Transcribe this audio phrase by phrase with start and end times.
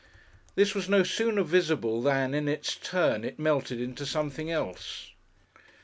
[0.55, 5.11] This was no sooner visible than, in its turn, it melted into something else.